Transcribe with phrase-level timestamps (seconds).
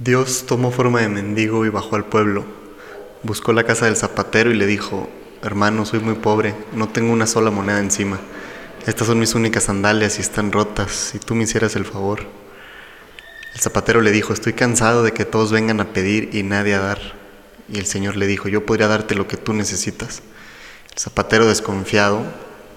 [0.00, 2.44] Dios tomó forma de mendigo y bajó al pueblo.
[3.22, 5.08] Buscó la casa del zapatero y le dijo,
[5.40, 8.18] hermano, soy muy pobre, no tengo una sola moneda encima.
[8.88, 12.26] Estas son mis únicas sandalias y están rotas, si tú me hicieras el favor.
[13.54, 16.80] El zapatero le dijo, estoy cansado de que todos vengan a pedir y nadie a
[16.80, 16.98] dar.
[17.72, 20.22] Y el Señor le dijo, yo podría darte lo que tú necesitas.
[20.92, 22.24] El zapatero desconfiado,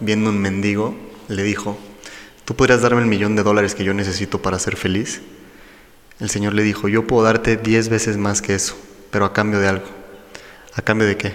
[0.02, 0.96] viendo un mendigo,
[1.30, 1.80] le dijo,
[2.46, 5.22] ¿tú podrías darme el millón de dólares que yo necesito para ser feliz?
[6.20, 8.76] El Señor le dijo, yo puedo darte diez veces más que eso,
[9.12, 9.86] pero a cambio de algo.
[10.74, 11.34] ¿A cambio de qué?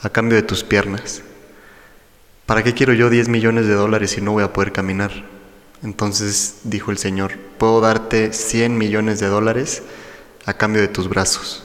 [0.00, 1.22] A cambio de tus piernas.
[2.46, 5.12] ¿Para qué quiero yo diez millones de dólares si no voy a poder caminar?
[5.82, 9.82] Entonces dijo el Señor, puedo darte cien millones de dólares
[10.44, 11.64] a cambio de tus brazos.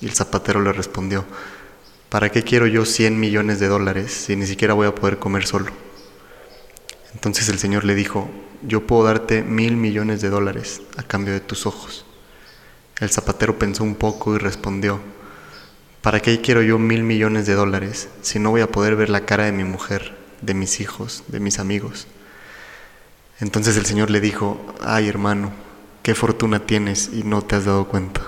[0.00, 1.24] Y el zapatero le respondió,
[2.08, 5.46] ¿para qué quiero yo cien millones de dólares si ni siquiera voy a poder comer
[5.46, 5.72] solo?
[7.14, 8.30] Entonces el Señor le dijo,
[8.62, 12.04] yo puedo darte mil millones de dólares a cambio de tus ojos.
[13.00, 15.00] El zapatero pensó un poco y respondió,
[16.02, 19.24] ¿para qué quiero yo mil millones de dólares si no voy a poder ver la
[19.24, 22.06] cara de mi mujer, de mis hijos, de mis amigos?
[23.40, 25.50] Entonces el Señor le dijo, ay hermano,
[26.02, 28.20] qué fortuna tienes y no te has dado cuenta.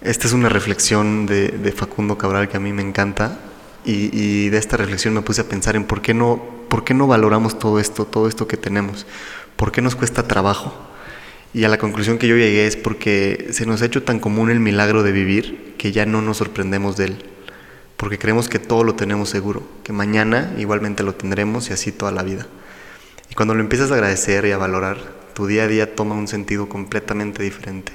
[0.00, 3.38] Esta es una reflexión de, Facundo Cabral que a mí me encanta
[3.84, 7.06] y, de esta reflexión me puse a pensar en por qué no ¿Por qué no
[7.06, 9.04] valoramos todo esto, todo esto que tenemos?
[9.56, 10.72] ¿Por qué nos cuesta trabajo?
[11.52, 14.50] Y a la conclusión que yo llegué es porque se nos ha hecho tan común
[14.50, 17.24] el milagro de vivir que ya no nos sorprendemos de él.
[17.98, 22.10] Porque creemos que todo lo tenemos seguro, que mañana igualmente lo tendremos y así toda
[22.10, 22.46] la vida.
[23.28, 24.96] Y cuando lo empiezas a agradecer y a valorar,
[25.34, 27.92] tu día a día toma un sentido completamente diferente.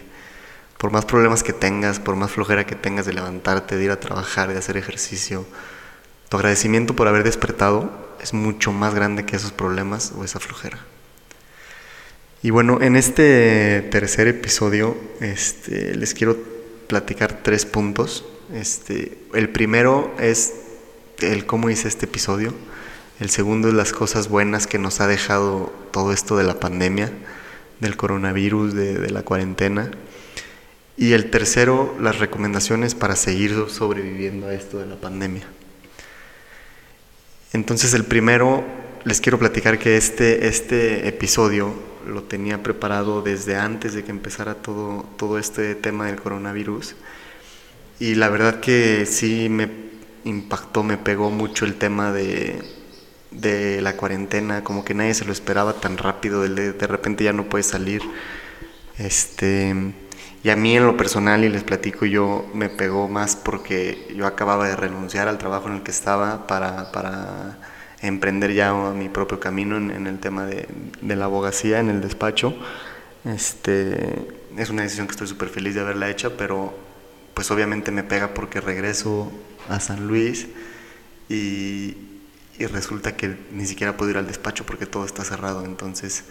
[0.78, 4.00] Por más problemas que tengas, por más flojera que tengas de levantarte, de ir a
[4.00, 5.48] trabajar, de hacer ejercicio,
[6.30, 10.80] tu agradecimiento por haber despertado es mucho más grande que esos problemas o esa flojera.
[12.44, 16.38] Y bueno, en este tercer episodio este, les quiero
[16.88, 18.26] platicar tres puntos.
[18.54, 20.54] Este, el primero es
[21.20, 22.54] el cómo hice este episodio.
[23.20, 27.12] El segundo es las cosas buenas que nos ha dejado todo esto de la pandemia,
[27.80, 29.90] del coronavirus, de la cuarentena.
[30.96, 35.48] Y el tercero, las recomendaciones para seguir sobreviviendo a esto de la pandemia.
[37.54, 38.64] Entonces el primero,
[39.04, 41.74] les quiero platicar que este, este episodio
[42.06, 46.96] lo tenía preparado desde antes de que empezara todo, todo este tema del coronavirus.
[48.00, 49.70] Y la verdad que sí me
[50.24, 52.62] impactó, me pegó mucho el tema de,
[53.32, 57.34] de la cuarentena, como que nadie se lo esperaba tan rápido, de, de repente ya
[57.34, 58.02] no puede salir.
[58.98, 59.74] Este,
[60.48, 64.26] y a mí en lo personal, y les platico, yo me pegó más porque yo
[64.26, 67.58] acababa de renunciar al trabajo en el que estaba para, para
[68.02, 70.66] emprender ya mi propio camino en, el tema de,
[71.02, 72.56] de, la abogacía, en el despacho.
[73.26, 74.26] Este,
[74.58, 76.74] es una decisión que estoy súper feliz de haberla hecha, pero
[77.34, 79.30] pues obviamente me pega porque regreso
[79.68, 80.48] a San Luis
[81.28, 81.98] y,
[82.58, 86.24] y resulta que ni siquiera puedo ir al despacho porque todo está cerrado, entonces,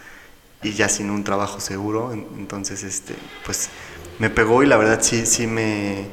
[0.63, 3.69] y ya sin un trabajo seguro, entonces, este, pues
[4.19, 6.07] me pegó y la verdad sí, sí me,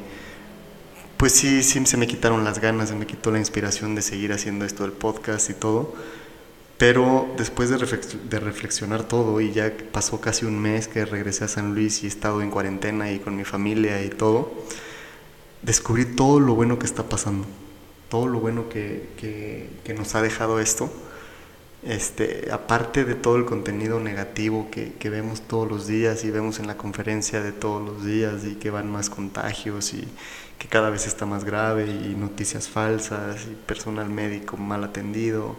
[1.16, 4.32] pues sí, sí se me quitaron las ganas, se me quitó la inspiración de seguir
[4.32, 5.94] haciendo esto del podcast y todo.
[6.76, 11.48] Pero después de, de reflexionar todo y ya pasó casi un mes que regresé a
[11.48, 14.52] San Luis y he estado en cuarentena y con mi familia y todo,
[15.62, 17.46] descubrí todo lo bueno que está pasando,
[18.08, 20.90] todo lo bueno que, que, que nos ha dejado esto
[21.86, 26.58] este, aparte de todo el contenido negativo que, que, vemos todos los días y vemos
[26.58, 30.08] en la conferencia de todos los días y que van más contagios y
[30.58, 35.56] que cada vez está más grave y noticias falsas y personal médico mal atendido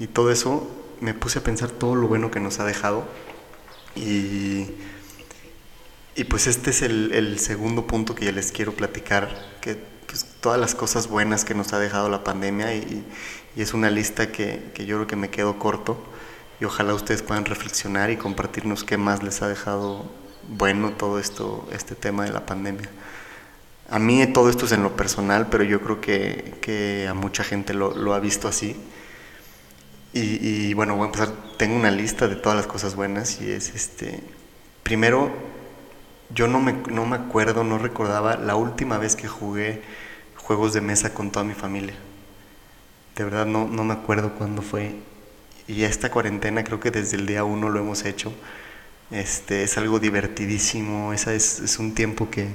[0.00, 0.68] y todo eso,
[1.00, 3.04] me puse a pensar todo lo bueno que nos ha dejado
[3.94, 4.66] y,
[6.16, 10.26] y pues este es el, el segundo punto que ya les quiero platicar, que pues,
[10.40, 13.04] todas las cosas buenas que nos ha dejado la pandemia y,
[13.62, 15.96] es una lista que, que, yo creo que me quedo corto
[16.60, 20.10] y ojalá ustedes puedan reflexionar y compartirnos qué más les ha dejado
[20.48, 22.88] bueno todo esto, este tema de la pandemia.
[23.90, 27.44] A mí todo esto es en lo personal, pero yo creo que, que a mucha
[27.44, 28.76] gente lo, lo, ha visto así.
[30.12, 33.50] Y, y, bueno, voy a empezar, tengo una lista de todas las cosas buenas y
[33.50, 34.20] es este,
[34.82, 35.30] primero,
[36.34, 39.82] yo no me, no me acuerdo, no recordaba la última vez que jugué
[40.36, 41.94] juegos de mesa con toda mi familia
[43.16, 44.94] de verdad no, no me acuerdo cuándo fue.
[45.66, 48.32] Y esta cuarentena creo que desde el día uno lo hemos hecho.
[49.10, 52.48] Este, es algo divertidísimo, esa es, es un tiempo que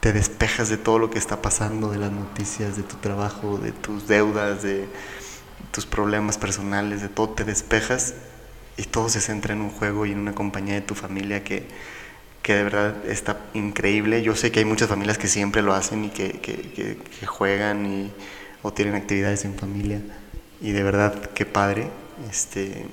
[0.00, 3.72] te despejas de todo lo que está pasando, de las noticias, de tu trabajo, de
[3.72, 4.86] tus deudas, de
[5.70, 8.14] tus problemas personales, de todo, te despejas
[8.76, 11.66] y todo se centra en un juego y en una compañía de tu familia que,
[12.42, 14.22] que de verdad está increíble.
[14.22, 17.86] Yo sé que hay muchas familias que siempre lo hacen y que, que, que juegan
[17.86, 18.12] y,
[18.62, 20.02] o tienen actividades en familia
[20.60, 21.88] y de verdad qué padre.
[22.30, 22.86] Este,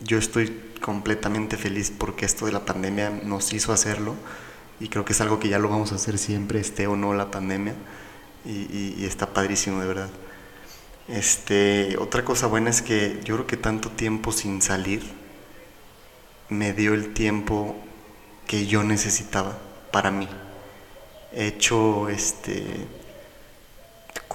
[0.00, 4.14] yo estoy completamente feliz porque esto de la pandemia nos hizo hacerlo
[4.80, 7.14] y creo que es algo que ya lo vamos a hacer siempre, esté o no
[7.14, 7.74] la pandemia
[8.44, 10.10] y, y está padrísimo de verdad.
[11.08, 15.02] Este, otra cosa buena es que yo creo que tanto tiempo sin salir
[16.48, 17.76] me dio el tiempo
[18.46, 19.58] que yo necesitaba
[19.92, 20.28] para mí.
[21.32, 22.64] He hecho este,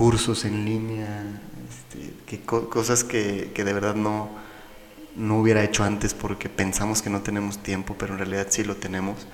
[0.01, 1.23] cursos en línea,
[1.69, 4.31] este, cosas que, de verdad no,
[5.15, 8.77] no hubiera hecho antes porque pensamos que no tenemos tiempo, pero en realidad sí lo
[8.77, 9.27] tenemos.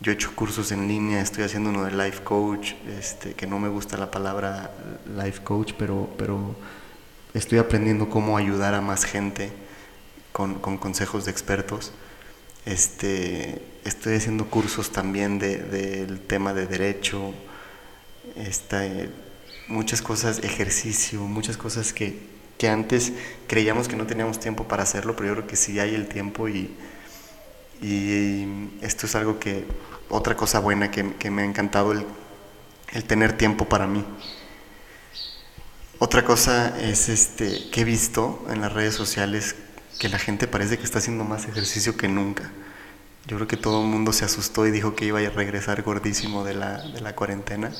[0.00, 3.58] Yo he hecho cursos en línea, estoy haciendo uno de life coach, este, que no
[3.58, 4.72] me gusta la palabra
[5.16, 6.54] life coach, pero,
[7.32, 9.50] estoy aprendiendo cómo ayudar a más gente
[10.32, 11.92] con, con consejos de expertos.
[12.66, 17.32] Este, estoy haciendo cursos también del de, tema de derecho,
[18.36, 19.08] este,
[19.68, 22.18] muchas cosas, ejercicio, muchas cosas que,
[22.56, 23.12] que antes
[23.46, 26.48] creíamos que no teníamos tiempo para hacerlo, pero yo creo que sí hay el tiempo
[26.48, 26.74] y,
[27.80, 29.64] y esto es algo que,
[30.10, 32.04] otra cosa buena que, que me ha encantado, el,
[32.92, 34.04] el, tener tiempo para mí.
[35.98, 39.56] Otra cosa es este, que he visto en las redes sociales
[39.98, 42.50] que la gente parece que está haciendo más ejercicio que nunca.
[43.26, 46.44] Yo creo que todo el mundo se asustó y dijo que iba a regresar gordísimo
[46.44, 47.72] de la, de la cuarentena.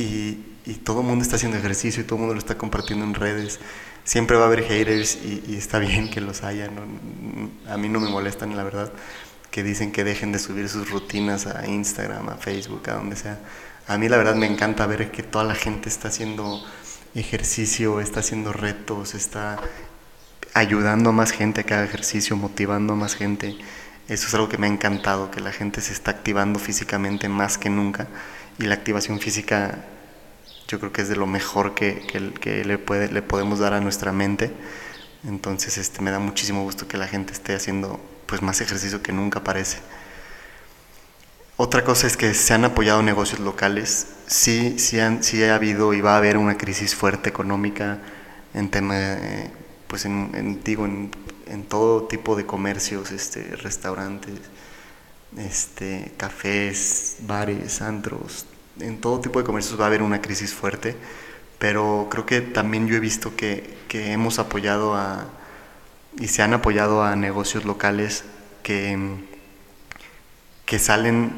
[0.00, 0.46] Y,
[0.84, 3.58] todo el mundo está haciendo ejercicio y todo el mundo lo está compartiendo en redes
[4.04, 6.70] siempre va a haber haters y, está bien que los haya,
[7.68, 8.92] a mí no me molestan la verdad,
[9.50, 13.40] que dicen que dejen de subir sus rutinas a Instagram, a Facebook, a donde sea.
[13.86, 16.64] A mí la verdad me encanta ver que toda la gente está haciendo
[17.14, 19.58] ejercicio, está haciendo retos, está
[20.54, 23.56] ayudando a más gente a que haga ejercicio, motivando a más gente.
[24.10, 27.58] Eso es algo que me ha encantado, que la gente se está activando físicamente más
[27.58, 28.08] que nunca
[28.58, 29.84] y la activación física
[30.66, 32.02] yo creo que es de lo mejor que,
[32.40, 32.78] que, le,
[33.22, 34.50] podemos dar a nuestra mente.
[35.28, 39.12] Entonces este, me da muchísimo gusto que la gente esté haciendo pues, más ejercicio que
[39.12, 39.78] nunca parece.
[41.56, 44.08] Otra cosa es que se han apoyado negocios locales.
[44.26, 47.98] Sí, sí, han, sí ha habido y va a haber una crisis fuerte económica
[48.54, 48.96] en tema,
[49.86, 50.88] pues en, digo,
[51.50, 54.38] en, todo tipo de comercios, este, restaurantes,
[55.36, 58.46] este, cafés, bares, antros,
[58.78, 60.96] en todo tipo de comercios va a haber una crisis fuerte,
[61.58, 65.26] pero creo que también yo he visto que, que hemos apoyado a,
[66.18, 68.24] y se han apoyado a negocios locales
[68.62, 68.98] que,
[70.64, 71.32] que salen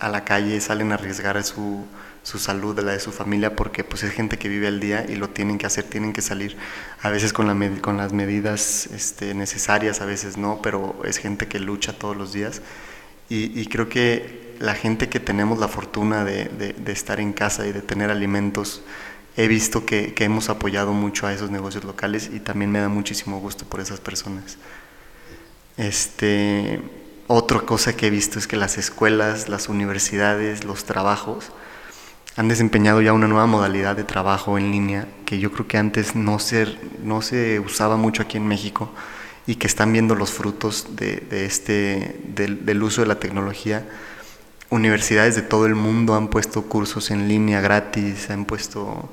[0.00, 1.86] a la calle, salen a arriesgar su,
[2.26, 5.14] su salud, la de su familia, porque pues es gente que vive al día y
[5.14, 6.56] lo tienen que hacer, tienen que salir,
[7.00, 11.46] a veces con, la, con las medidas este, necesarias, a veces no, pero es gente
[11.46, 12.62] que lucha todos los días.
[13.28, 17.70] Y, y creo que la gente que tenemos la fortuna de, estar en casa y
[17.70, 18.82] de tener alimentos,
[19.36, 23.38] he visto que, hemos apoyado mucho a esos negocios locales y también me da muchísimo
[23.38, 24.58] gusto por esas personas.
[25.76, 26.80] Este,
[27.28, 31.52] otra cosa que he visto es que las escuelas, las universidades, los trabajos
[32.36, 36.14] han desempeñado ya una nueva modalidad de trabajo en línea que yo creo que antes
[36.14, 38.90] no se, no se usaba mucho aquí en México
[39.46, 43.86] y que están viendo los frutos de, este, del uso de la tecnología
[44.70, 49.08] universidades de todo el mundo han puesto cursos en línea gratis, han puesto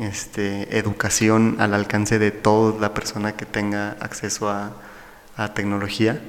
[0.00, 4.72] este, educación al alcance de toda la persona que tenga acceso a,
[5.36, 6.20] a tecnología.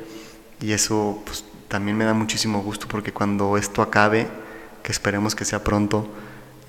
[0.60, 4.28] Y eso pues, también me da muchísimo gusto porque cuando esto acabe,
[4.88, 6.08] que esperemos que sea pronto,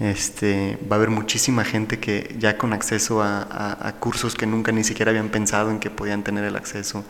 [0.01, 4.45] este, va a haber muchísima gente que ya con acceso a, a, a cursos que
[4.45, 7.05] nunca ni siquiera habían pensado en que podían tener el acceso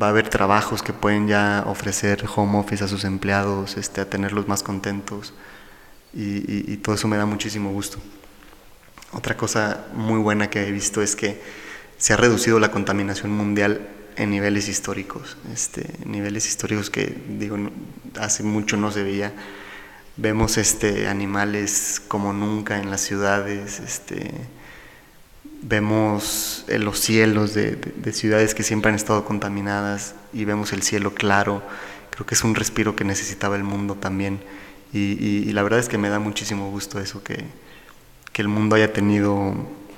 [0.00, 4.10] va a haber trabajos que pueden ya ofrecer home office a sus empleados, este, a
[4.10, 5.32] tenerlos más contentos
[6.12, 7.98] y, todo eso me da muchísimo gusto.
[9.12, 11.40] Otra cosa muy buena que he visto es que
[11.98, 17.56] se ha reducido la contaminación mundial en niveles históricos, este, niveles históricos que digo
[18.18, 19.32] hace mucho no se veía.
[20.16, 24.32] Vemos este, animales como nunca en las ciudades, este,
[25.60, 27.76] vemos eh, los cielos de,
[28.12, 31.62] ciudades que siempre han estado contaminadas y vemos el cielo claro.
[32.10, 34.40] Creo que es un respiro que necesitaba el mundo también.
[34.92, 37.44] Y, la verdad es que me da muchísimo gusto eso, que,
[38.32, 39.54] que, el mundo haya tenido,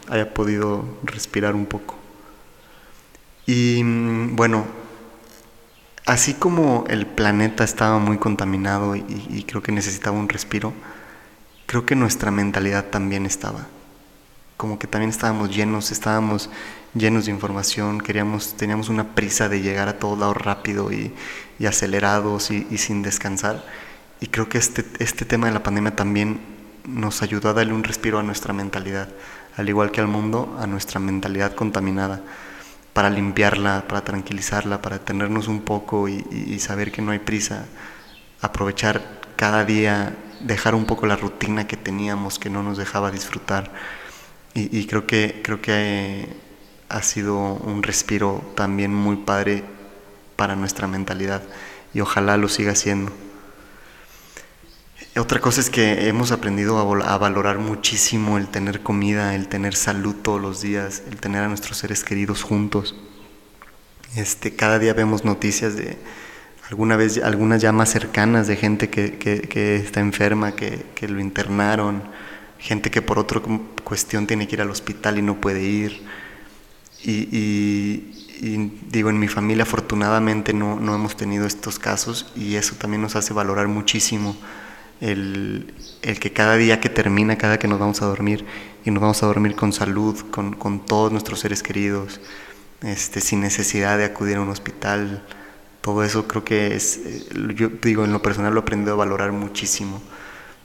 [0.09, 1.97] haya podido respirar un poco.
[3.47, 4.67] Y mm, bueno,
[6.09, 10.73] así como el planeta estaba muy contaminado y creo que necesitaba un respiro,
[11.67, 13.67] creo que nuestra mentalidad también estaba
[14.59, 16.51] como que también estábamos llenos, estábamos
[16.93, 21.15] llenos de información, queríamos, teníamos una prisa de llegar a todos lados rápido y,
[21.65, 23.65] acelerados y, sin descansar.
[24.21, 26.41] Y creo que este, este tema de la pandemia también
[26.85, 29.09] nos ayudó a darle un respiro a nuestra mentalidad,
[29.57, 32.21] al igual que al mundo, a nuestra mentalidad contaminada,
[32.99, 37.67] para limpiarla, para tranquilizarla, para tenernos un poco y saber que no hay prisa,
[38.41, 43.71] aprovechar cada día, dejar un poco la rutina que teníamos que no nos dejaba disfrutar
[44.53, 46.37] y, creo que, creo que eh,
[46.89, 49.63] ha sido un respiro también muy padre
[50.35, 51.45] para nuestra mentalidad
[51.95, 53.13] y ojalá lo siga siendo.
[55.19, 59.75] Otra cosa es que hemos aprendido a, a, valorar muchísimo el tener comida, el tener
[59.75, 62.95] salud todos los días, el tener a nuestros seres queridos juntos.
[64.15, 65.99] Este, cada día vemos noticias de
[66.71, 71.09] alguna vez, algunas ya más cercanas de gente que, que, que está enferma, que, que
[71.09, 72.03] lo internaron,
[72.59, 73.41] gente que por otra
[73.85, 76.03] cuestión tiene que ir al hospital y no puede ir.
[77.03, 78.15] Y,
[78.91, 83.17] digo, en mi familia afortunadamente no, no, hemos tenido estos casos y eso también nos
[83.17, 84.37] hace valorar muchísimo
[85.01, 88.45] el, el, que cada día que termina, cada que nos vamos a dormir
[88.85, 92.21] y nos vamos a dormir con salud, con, con todos nuestros seres queridos,
[92.83, 95.25] este, sin necesidad de acudir a un hospital,
[95.81, 97.25] todo eso creo que es, eh,
[97.55, 100.03] yo digo, en lo personal lo he aprendido a valorar muchísimo.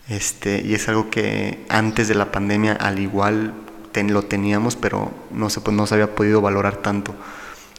[0.09, 3.53] Este, y es algo que antes de la pandemia al igual
[4.01, 7.15] lo teníamos, pero no se, pues, no se había podido valorar tanto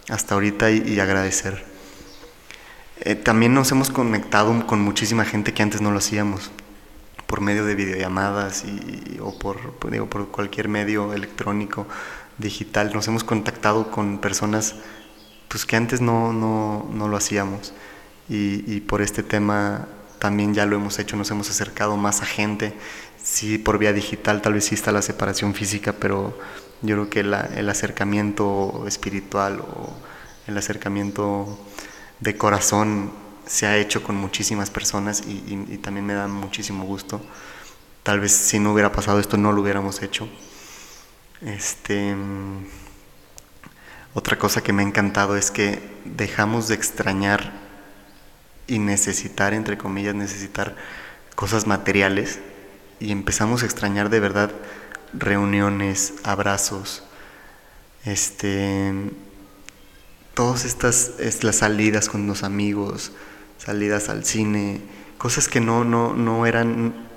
[0.08, 1.64] hasta ahorita y, agradecer.
[3.00, 6.50] Eh, también nos hemos conectado con muchísima gente que antes no lo hacíamos,
[7.26, 9.58] por medio de videollamadas y, o por,
[9.90, 11.86] digo, por cualquier medio electrónico,
[12.38, 12.92] digital.
[12.94, 14.76] Nos hemos contactado con personas
[15.48, 17.72] pues, que antes no, no, no lo hacíamos.
[18.28, 19.86] Y, por este tema
[20.18, 22.72] también ya lo hemos hecho, nos hemos acercado más a gente.
[23.22, 26.38] Sí, por vía digital tal vez sí está la separación física, pero
[26.82, 29.92] yo creo que el acercamiento espiritual o
[30.46, 31.58] el acercamiento
[32.24, 33.12] de corazón
[33.46, 37.20] se ha hecho con muchísimas personas y, también me da muchísimo gusto.
[38.02, 40.26] Tal vez si no hubiera pasado esto no lo hubiéramos hecho.
[41.42, 42.16] Este,
[44.14, 47.52] otra cosa que me ha encantado es que dejamos de extrañar
[48.66, 50.76] y necesitar, entre comillas, necesitar
[51.34, 52.38] cosas materiales
[53.00, 54.50] y empezamos a extrañar de verdad
[55.12, 57.02] reuniones, abrazos,
[58.06, 58.94] este,
[60.34, 61.12] todas estas,
[61.42, 63.12] las salidas con los amigos,
[63.58, 64.80] salidas al cine,
[65.18, 67.08] cosas que no, no, no eran,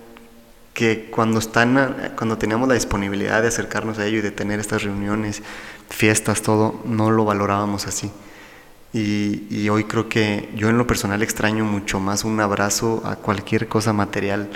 [0.73, 4.83] que cuando, están, cuando teníamos la disponibilidad de acercarnos a ello y de tener estas
[4.83, 5.41] reuniones,
[5.89, 8.11] fiestas, todo, no lo valorábamos así.
[8.93, 13.67] Y, hoy creo que yo en lo personal extraño mucho más un abrazo a cualquier
[13.67, 14.49] cosa material.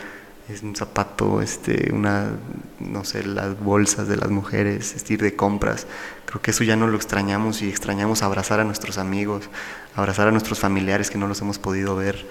[0.49, 2.31] Es un zapato, este, una,
[2.79, 5.87] no sé, las bolsas de las mujeres, es de compras.
[6.25, 9.49] Creo que eso ya no lo extrañamos y extrañamos abrazar a nuestros amigos,
[9.95, 12.27] abrazar a nuestros familiares que no los hemos podido ver,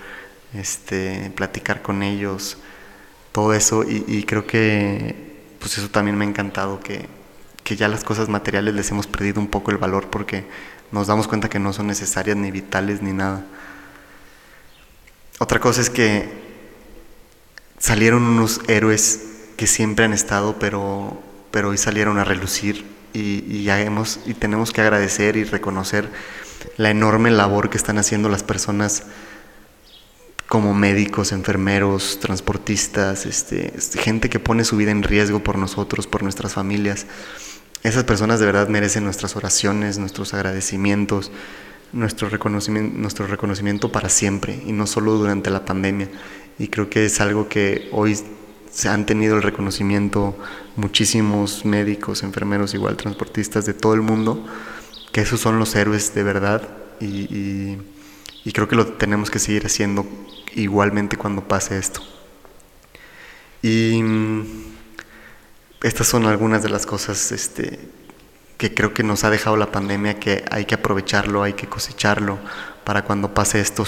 [0.54, 2.58] este, platicar con ellos,
[3.32, 3.84] todo eso.
[3.84, 7.06] Y, y creo que pues eso también me ha encantado, que,
[7.62, 10.44] que ya las cosas materiales les hemos perdido un poco el valor porque
[10.90, 13.44] nos damos cuenta que no son necesarias ni vitales ni nada.
[15.38, 16.49] Otra cosa es que
[17.80, 19.22] salieron unos héroes
[19.56, 21.20] que siempre han estado, pero,
[21.50, 26.08] pero hoy salieron a relucir y, ya hemos, y tenemos que agradecer y reconocer
[26.76, 29.04] la enorme labor que están haciendo las personas
[30.46, 36.22] como médicos, enfermeros, transportistas, este, gente que pone su vida en riesgo por nosotros, por
[36.22, 37.06] nuestras familias.
[37.82, 41.30] Esas personas de verdad merecen nuestras oraciones, nuestros agradecimientos,
[41.92, 46.08] nuestro reconocimiento, nuestro reconocimiento para siempre y no solo durante la pandemia.
[46.58, 48.18] Y creo que es algo que hoy
[48.70, 50.36] se han tenido el reconocimiento
[50.76, 54.46] muchísimos médicos, enfermeros, igual transportistas de todo el mundo,
[55.12, 56.68] que esos son los héroes de verdad
[57.00, 57.78] y,
[58.44, 60.06] y creo que lo tenemos que seguir haciendo
[60.54, 62.00] igualmente cuando pase esto.
[63.62, 64.02] Y
[65.82, 67.78] estas son algunas de las cosas este,
[68.60, 72.38] que creo que nos ha dejado la pandemia, que hay que aprovecharlo, hay que cosecharlo
[72.84, 73.86] para cuando pase esto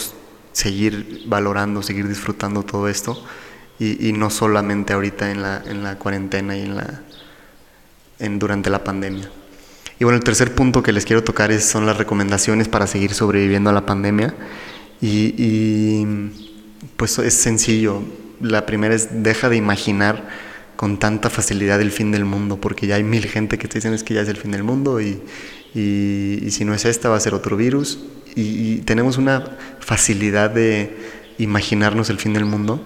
[0.53, 3.23] seguir valorando, seguir disfrutando todo esto
[3.79, 7.03] y, no solamente ahorita en la, en la cuarentena y en la,
[8.19, 9.29] en, durante la pandemia.
[9.99, 13.13] Y bueno, el tercer punto que les quiero tocar es, son las recomendaciones para seguir
[13.13, 14.35] sobreviviendo a la pandemia
[15.03, 16.07] y, y
[16.97, 18.03] pues es sencillo.
[18.41, 20.31] La primera es deja de imaginar
[20.83, 23.95] con tanta facilidad el fin del mundo, porque ya hay mil gente que te dicen
[23.95, 25.23] es que ya es el fin del mundo y,
[25.77, 28.01] y, si no es esta va a ser otro virus
[28.35, 30.91] y, tenemos una facilidad de
[31.39, 32.85] imaginarnos el fin del mundo,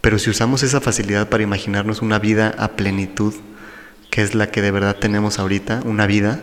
[0.00, 3.32] pero si usamos esa facilidad para imaginarnos una vida a plenitud,
[4.10, 6.42] que es la que de verdad tenemos ahorita, una vida,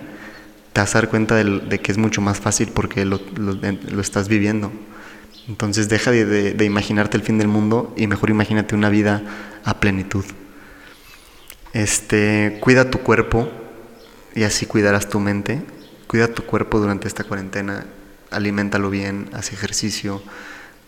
[0.71, 3.19] te vas a dar cuenta de, que es mucho más fácil porque lo,
[3.99, 4.71] estás viviendo.
[5.49, 9.21] Entonces deja de, imaginarte el fin del mundo y mejor imagínate una vida
[9.65, 10.23] a plenitud.
[11.75, 13.49] Este, cuida tu cuerpo
[14.33, 15.61] y así cuidarás tu mente.
[16.07, 17.85] Cuida tu cuerpo durante esta cuarentena,
[18.31, 20.23] aliméntalo bien, haz ejercicio,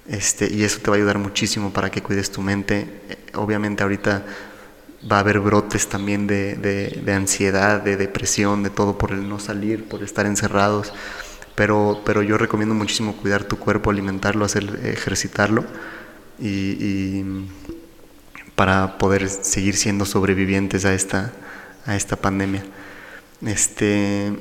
[0.07, 3.01] este, y eso te va a ayudar muchísimo para que cuides tu mente.
[3.09, 4.25] Eh, obviamente ahorita
[5.11, 9.39] va a haber brotes también de, de, ansiedad, de depresión, de todo por el no
[9.39, 10.93] salir, por estar encerrados.
[11.55, 15.65] Pero, pero yo recomiendo muchísimo cuidar tu cuerpo, alimentarlo, hacer, ejercitarlo
[16.39, 17.25] y,
[18.57, 21.31] para poder seguir siendo sobrevivientes a esta,
[21.85, 22.63] a esta pandemia.
[23.45, 24.33] Este,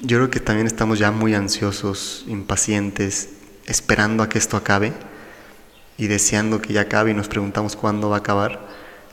[0.00, 3.30] yo creo que también estamos ya muy ansiosos, impacientes,
[3.66, 4.92] esperando a que esto acabe
[5.96, 8.64] y deseando que ya acabe y nos preguntamos cuándo va a acabar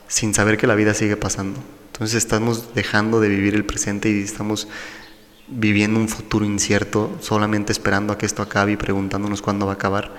[0.07, 1.59] sin saber que la vida sigue pasando.
[1.87, 4.67] Entonces estamos dejando de vivir el presente y estamos
[5.47, 9.75] viviendo un futuro incierto solamente esperando a que esto acabe y preguntándonos cuándo va a
[9.75, 10.13] acabar.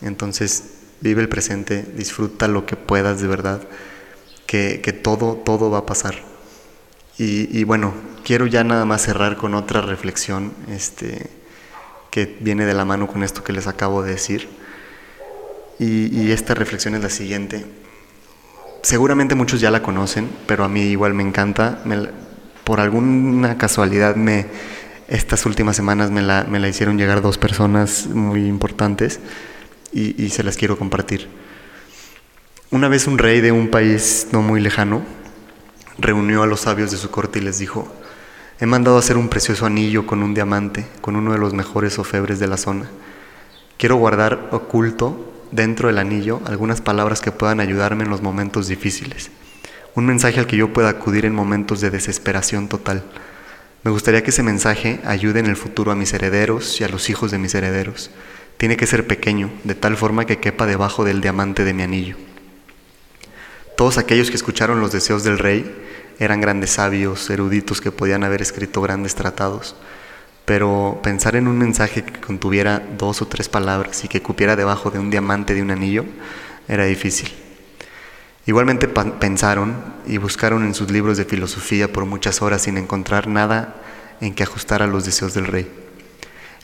[0.00, 3.60] Entonces vive el presente, disfruta lo que puedas de verdad,
[4.46, 6.16] que, todo, todo va a pasar.
[7.18, 7.92] Y, y, bueno,
[8.24, 11.28] quiero ya nada más cerrar con otra reflexión este,
[12.10, 14.48] que viene de la mano con esto que les acabo de decir.
[15.78, 17.66] Y, y esta reflexión es la siguiente.
[18.82, 21.82] Seguramente muchos ya la conocen, pero a mí igual me encanta.
[22.64, 24.46] por alguna casualidad me,
[25.08, 29.20] estas últimas semanas me la, me la hicieron llegar dos personas muy importantes
[29.92, 31.28] y, se las quiero compartir.
[32.70, 35.02] Una vez un rey de un país no muy lejano
[35.98, 37.92] reunió a los sabios de su corte y les dijo,
[38.60, 42.38] he mandado hacer un precioso anillo con un diamante, con uno de los mejores ofebres
[42.38, 42.88] de la zona.
[43.78, 49.30] Quiero guardar oculto dentro del anillo algunas palabras que puedan ayudarme en los momentos difíciles.
[49.94, 53.02] Un mensaje al que yo pueda acudir en momentos de desesperación total.
[53.82, 57.08] Me gustaría que ese mensaje ayude en el futuro a mis herederos y a los
[57.10, 58.10] hijos de mis herederos.
[58.58, 62.16] Tiene que ser pequeño, de tal forma que quepa debajo del diamante de mi anillo.
[63.76, 65.74] Todos aquellos que escucharon los deseos del rey
[66.18, 69.74] eran grandes sabios, eruditos que podían haber escrito grandes tratados
[70.48, 74.90] pero pensar en un mensaje que contuviera dos o tres palabras y que cupiera debajo
[74.90, 76.06] de un diamante de un anillo
[76.68, 77.28] era difícil.
[78.46, 83.74] Igualmente pensaron y buscaron en sus libros de filosofía por muchas horas sin encontrar nada
[84.22, 85.70] en que ajustara los deseos del rey.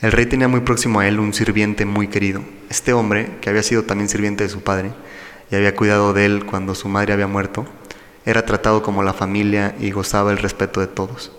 [0.00, 2.42] El rey tenía muy próximo a él un sirviente muy querido.
[2.68, 4.90] Este hombre, que había sido también sirviente de su padre
[5.50, 7.66] y había cuidado de él cuando su madre había muerto,
[8.26, 11.32] era tratado como la familia y gozaba el respeto de todos.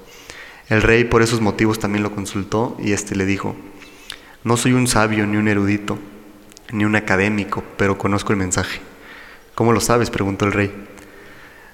[0.70, 3.56] El rey por esos motivos también lo consultó y éste le dijo,
[4.44, 6.00] no soy un sabio ni un erudito,
[6.72, 8.80] ni un académico, pero conozco el mensaje.
[9.54, 10.10] ¿Cómo lo sabes?
[10.10, 10.72] preguntó el rey.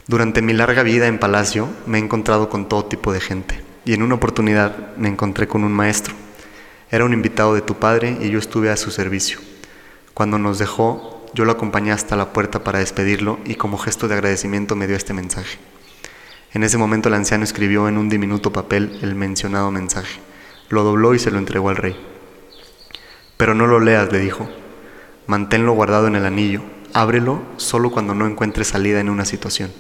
[0.07, 3.93] Durante mi larga vida en palacio me he encontrado con todo tipo de gente y
[3.93, 6.13] en una oportunidad me encontré con un maestro.
[6.91, 9.39] Era un invitado de tu padre y yo estuve a su servicio.
[10.13, 14.15] Cuando nos dejó, yo lo acompañé hasta la puerta para despedirlo y como gesto de
[14.15, 15.57] agradecimiento me dio este mensaje.
[16.53, 20.19] En ese momento el anciano escribió en un diminuto papel el mencionado mensaje.
[20.67, 21.95] Lo dobló y se lo entregó al rey.
[23.37, 24.49] Pero no lo leas, le dijo.
[25.27, 26.61] Manténlo guardado en el anillo.
[26.91, 29.71] Ábrelo solo cuando no encuentres salida en una situación.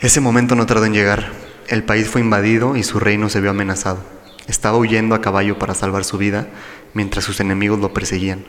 [0.00, 1.30] Ese momento no tardó en llegar.
[1.68, 4.21] El país fue invadido y su reino se vio amenazado.
[4.46, 6.48] Estaba huyendo a caballo para salvar su vida
[6.94, 8.44] mientras sus enemigos lo perseguían.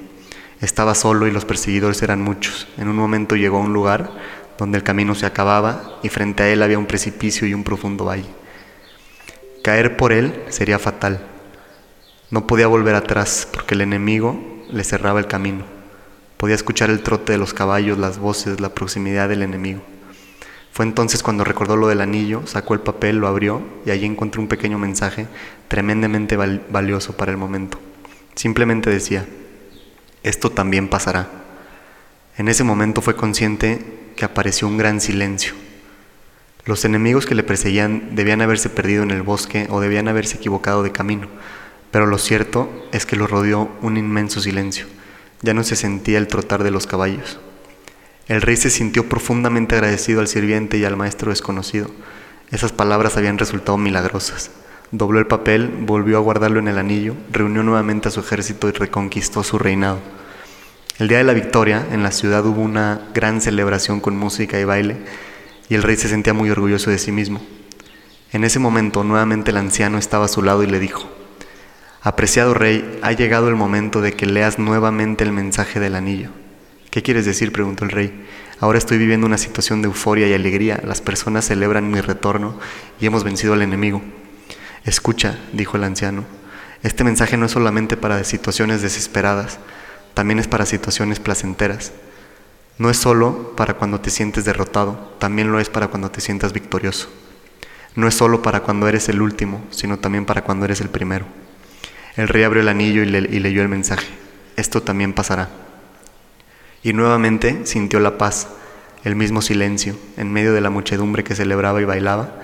[0.62, 2.68] Estaba solo y los perseguidores eran muchos.
[2.78, 4.12] En un momento llegó a un lugar
[4.58, 8.06] donde el camino se acababa y frente a él había un precipicio y un profundo
[8.06, 8.30] valle.
[9.64, 11.20] Caer por él sería fatal.
[12.30, 14.40] No podía volver atrás porque el enemigo
[14.72, 15.66] le cerraba el camino.
[16.38, 19.82] Podía escuchar el trote de los caballos, las voces, la proximidad del enemigo.
[20.74, 24.42] Fue entonces cuando recordó lo del anillo, sacó el papel, lo abrió y allí encontró
[24.42, 25.28] un pequeño mensaje
[25.68, 27.80] tremendamente valioso para el momento.
[28.34, 29.28] Simplemente decía,
[30.24, 31.30] esto también pasará.
[32.40, 35.54] En ese momento fue consciente que apareció un gran silencio.
[36.66, 40.82] Los enemigos que le perseguían debían haberse perdido en el bosque o debían haberse equivocado
[40.82, 41.28] de camino,
[41.92, 44.88] pero lo cierto es que lo rodeó un inmenso silencio.
[45.44, 47.40] Ya no se sentía el trotar de los caballos.
[48.28, 51.88] El rey se sintió profundamente agradecido al sirviente y al maestro desconocido.
[52.52, 54.50] Esas palabras habían resultado milagrosas.
[54.92, 58.72] Dobló el papel, volvió a guardarlo en el anillo, reunió nuevamente a su ejército y
[58.72, 60.00] reconquistó su reinado.
[61.00, 64.64] El día de la victoria, en la ciudad hubo una gran celebración con música y
[64.64, 64.98] baile,
[65.68, 67.42] y el rey se sentía muy orgulloso de sí mismo.
[68.32, 71.10] En ese momento, nuevamente el anciano estaba a su lado y le dijo,
[72.02, 76.30] Apreciado rey, ha llegado el momento de que leas nuevamente el mensaje del anillo.
[76.94, 77.52] ¿Qué quieres decir?
[77.52, 78.14] preguntó el rey.
[78.60, 80.80] Ahora estoy viviendo una situación de euforia y alegría.
[80.86, 82.60] Las personas celebran mi retorno
[83.00, 84.04] y hemos vencido al enemigo.
[84.86, 86.24] Escucha, dijo el anciano,
[86.84, 89.58] este mensaje no es solamente para situaciones desesperadas,
[90.14, 91.94] también es para situaciones placenteras.
[92.78, 96.54] No es solo para cuando te sientes derrotado, también lo es para cuando te sientas
[96.54, 97.10] victorioso.
[97.96, 101.26] No es solo para cuando eres el último, sino también para cuando eres el primero.
[102.18, 104.06] El rey abrió el anillo y, y leyó el mensaje.
[104.58, 105.50] Esto también pasará.
[106.84, 108.48] Y nuevamente sintió la paz,
[109.04, 112.36] el mismo silencio, en medio de la muchedumbre que celebraba y bailaba,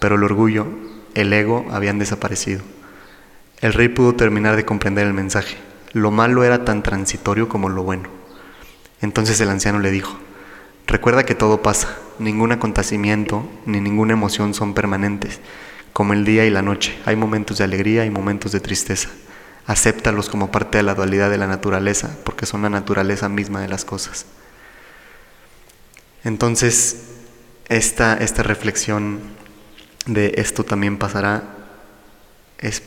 [0.00, 0.66] pero el orgullo,
[1.14, 2.60] el ego habían desaparecido.
[3.60, 5.56] El rey pudo terminar de comprender el mensaje.
[5.92, 8.10] Lo malo era tan transitorio como lo bueno.
[9.00, 10.18] Entonces el anciano le dijo,
[10.86, 15.40] recuerda que todo pasa, ningún acontecimiento ni ninguna emoción son permanentes,
[15.94, 16.98] como el día y la noche.
[17.06, 19.08] Hay momentos de alegría y momentos de tristeza.
[19.66, 23.68] Acéptalos como parte de la dualidad de la naturaleza, porque son la naturaleza misma de
[23.68, 24.26] las cosas.
[26.24, 27.04] Entonces,
[27.68, 29.20] esta, esta reflexión
[30.06, 31.42] de esto también pasará
[32.58, 32.82] es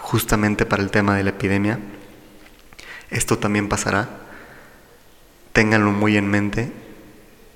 [0.00, 1.78] justamente para el tema de la epidemia.
[3.10, 4.08] Esto también pasará
[5.56, 6.70] ténganlo muy en mente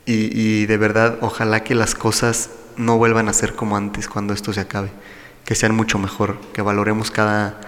[0.06, 2.48] y, de verdad ojalá que las cosas
[2.78, 4.90] no vuelvan a ser como antes cuando esto se acabe,
[5.44, 7.60] que sean mucho mejor, que valoremos cada,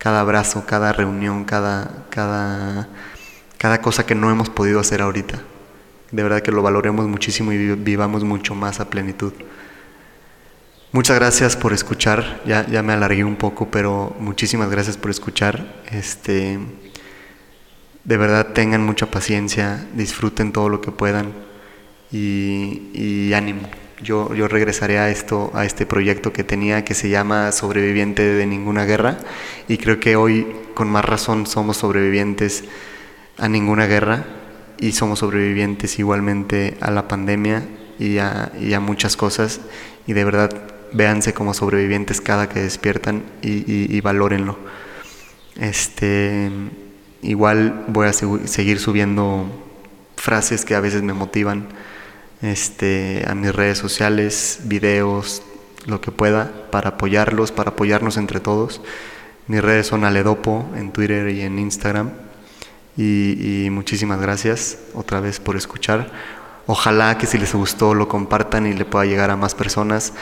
[0.00, 2.88] cada abrazo, cada reunión, cada, cada,
[3.58, 5.40] cada cosa que no hemos podido hacer ahorita.
[6.10, 9.34] De verdad que lo valoremos muchísimo y vivamos mucho más a plenitud.
[10.92, 12.40] Muchas gracias por escuchar.
[12.46, 15.82] Ya, ya me alargué un poco, pero muchísimas gracias por escuchar.
[15.92, 16.58] Este,
[18.04, 21.32] de verdad tengan mucha paciencia, disfruten todo lo que puedan
[22.10, 23.68] y, ánimo.
[24.02, 28.46] Yo, yo regresaré a esto, a este proyecto que tenía que se llama Sobreviviente de
[28.46, 29.18] ninguna guerra.
[29.68, 32.64] Y creo que hoy con más razón somos sobrevivientes
[33.38, 34.24] a ninguna guerra
[34.78, 37.62] y somos sobrevivientes igualmente a la pandemia
[37.98, 39.60] y a, y a muchas cosas.
[40.06, 40.50] Y de verdad
[40.92, 44.58] véanse como sobrevivientes cada que despiertan y, y, y valórenlo.
[45.60, 46.50] Este
[47.22, 49.46] Igual voy a seguir subiendo
[50.16, 51.68] frases que a veces me motivan
[52.42, 55.42] este, a mis redes sociales, videos,
[55.86, 58.80] lo que pueda, para apoyarlos, para apoyarnos entre todos.
[59.46, 62.10] Mis redes son Aledopo en Twitter y en Instagram.
[62.96, 66.10] Y, muchísimas gracias otra vez por escuchar.
[66.66, 70.12] Ojalá que si les gustó lo compartan y le pueda llegar a más personas.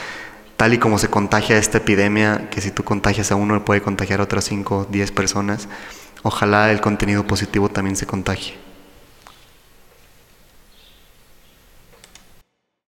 [0.55, 4.19] Tal y como se contagia esta epidemia, que si tú contagias a uno, puede contagiar
[4.19, 5.67] a otras 5 o 10 personas.
[6.23, 8.68] Ojalá el contenido positivo también se contagie.